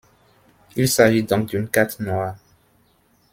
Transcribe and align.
Il 0.77 0.87
s'agit 0.89 1.21
donc 1.21 1.49
d'une 1.49 1.69
carte 1.69 1.99
noire. 1.99 2.35